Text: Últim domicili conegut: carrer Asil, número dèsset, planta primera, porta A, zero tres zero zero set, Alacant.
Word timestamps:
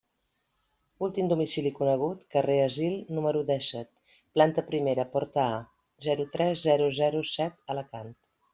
Últim 1.07 1.27
domicili 1.33 1.71
conegut: 1.79 2.23
carrer 2.35 2.55
Asil, 2.61 2.95
número 3.19 3.43
dèsset, 3.51 3.91
planta 4.39 4.65
primera, 4.73 5.07
porta 5.15 5.47
A, 5.59 5.63
zero 6.09 6.29
tres 6.37 6.67
zero 6.69 6.91
zero 7.01 7.25
set, 7.37 7.65
Alacant. 7.77 8.15